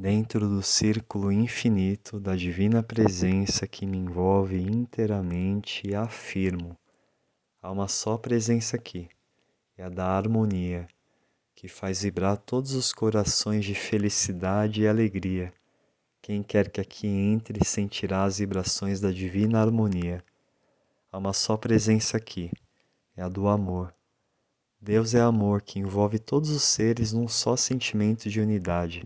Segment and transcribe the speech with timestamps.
[0.00, 6.74] dentro do círculo infinito da divina presença que me envolve inteiramente, afirmo:
[7.60, 9.10] há uma só presença aqui,
[9.76, 10.88] é a da harmonia,
[11.54, 15.52] que faz vibrar todos os corações de felicidade e alegria.
[16.22, 20.24] Quem quer que aqui entre sentirá as vibrações da divina harmonia.
[21.12, 22.50] Há uma só presença aqui,
[23.14, 23.94] é a do amor.
[24.80, 29.04] Deus é amor que envolve todos os seres num só sentimento de unidade.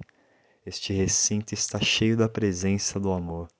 [0.66, 3.50] Este recinto está cheio da presença do amor.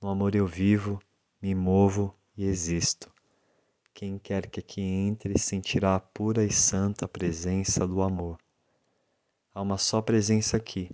[0.00, 1.00] No amor eu vivo,
[1.40, 3.12] me movo e existo.
[3.94, 8.38] Quem quer que aqui entre sentirá a pura e santa presença do amor.
[9.54, 10.90] Há uma só presença aqui,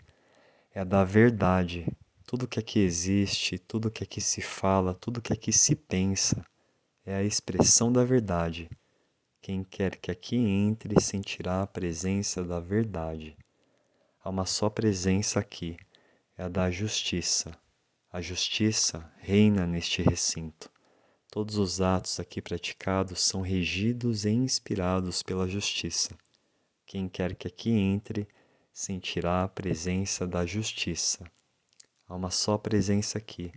[0.75, 1.87] é a da verdade.
[2.27, 6.45] Tudo que aqui existe, tudo que aqui se fala, tudo que aqui se pensa,
[7.07, 8.69] é a expressão da verdade.
[9.41, 13.35] Quem quer que aqui entre sentirá a presença da verdade.
[14.29, 15.79] Há uma só presença aqui,
[16.37, 17.59] é a da justiça.
[18.13, 20.71] A justiça reina neste recinto.
[21.31, 26.15] Todos os atos aqui praticados são regidos e inspirados pela justiça.
[26.85, 28.29] Quem quer que aqui entre
[28.71, 31.25] sentirá a presença da justiça.
[32.07, 33.51] Há uma só presença aqui,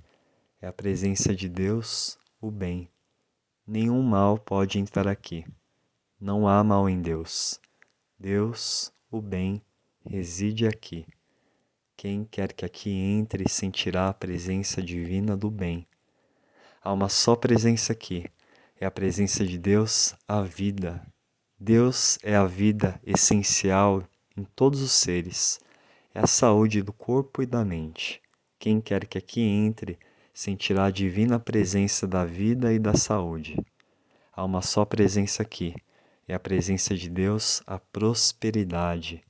[0.62, 2.90] é a presença de Deus, o bem.
[3.68, 5.46] Nenhum mal pode entrar aqui.
[6.18, 7.60] Não há mal em Deus.
[8.18, 9.62] Deus, o bem,
[10.06, 11.06] reside aqui.
[11.96, 15.88] Quem quer que aqui entre sentirá a presença divina do bem.
[16.84, 18.26] Há uma só presença aqui,
[18.80, 21.06] é a presença de Deus, a vida.
[21.60, 24.04] Deus é a vida essencial
[24.36, 25.60] em todos os seres,
[26.14, 28.20] é a saúde do corpo e da mente.
[28.58, 30.00] Quem quer que aqui entre
[30.34, 33.58] sentirá a divina presença da vida e da saúde.
[34.34, 35.76] Há uma só presença aqui,
[36.28, 39.24] é a presença de Deus, a prosperidade.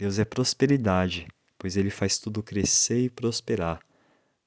[0.00, 3.80] Deus é prosperidade, pois ele faz tudo crescer e prosperar.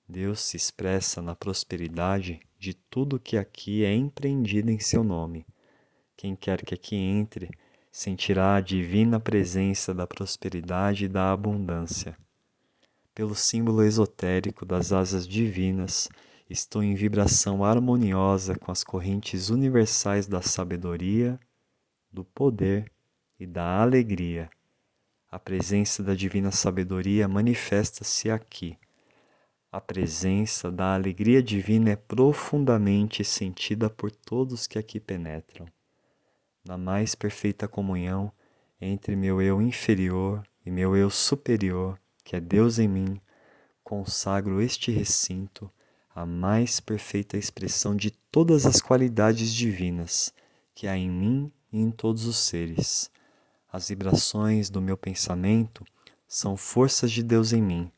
[0.09, 5.45] Deus se expressa na prosperidade de tudo que aqui é empreendido em seu nome.
[6.17, 7.51] Quem quer que aqui entre
[7.91, 12.17] sentirá a divina presença da prosperidade e da abundância.
[13.13, 16.09] Pelo símbolo esotérico das asas divinas,
[16.49, 21.39] estou em vibração harmoniosa com as correntes universais da sabedoria,
[22.11, 22.91] do poder
[23.39, 24.49] e da alegria.
[25.33, 28.77] A presença da divina sabedoria manifesta-se aqui
[29.71, 35.65] a presença da alegria divina é profundamente sentida por todos que aqui penetram.
[36.63, 38.31] Na mais perfeita comunhão
[38.79, 43.19] entre meu eu inferior e meu eu superior, que é Deus em mim,
[43.83, 45.67] consagro este recinto
[46.13, 50.31] à mais perfeita expressão de todas as qualidades divinas
[50.75, 53.09] que há em mim e em todos os seres.
[53.73, 55.83] As vibrações do meu pensamento
[56.27, 57.91] são forças de Deus em mim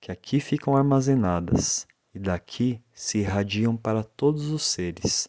[0.00, 5.28] que aqui ficam armazenadas e daqui se irradiam para todos os seres,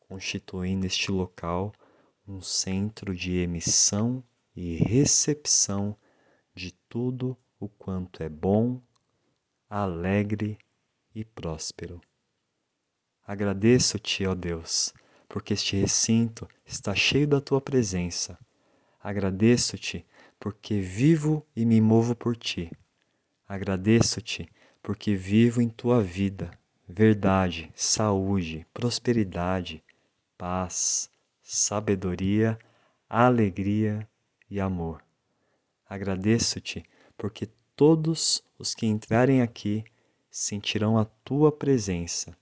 [0.00, 1.72] constituindo este local
[2.26, 4.20] um centro de emissão
[4.56, 5.96] e recepção
[6.52, 8.82] de tudo o quanto é bom,
[9.68, 10.58] alegre
[11.14, 12.00] e próspero.
[13.24, 14.92] Agradeço-te, ó Deus,
[15.28, 18.36] porque este recinto está cheio da tua presença.
[19.02, 20.04] Agradeço-te
[20.38, 22.70] porque vivo e me movo por ti.
[23.48, 24.46] Agradeço-te
[24.82, 26.50] porque vivo em tua vida,
[26.86, 29.82] verdade, saúde, prosperidade,
[30.36, 31.10] paz,
[31.42, 32.58] sabedoria,
[33.08, 34.06] alegria
[34.50, 35.02] e amor.
[35.88, 36.84] Agradeço-te
[37.16, 39.82] porque todos os que entrarem aqui
[40.30, 42.36] sentirão a tua presença.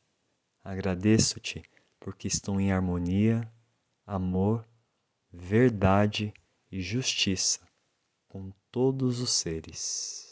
[0.64, 1.62] Agradeço-te
[2.00, 3.48] porque estão em harmonia,
[4.04, 4.66] amor,
[5.32, 6.34] verdade
[6.70, 7.60] e justiça
[8.28, 10.27] com todos os seres.